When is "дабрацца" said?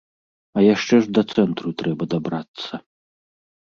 2.19-2.85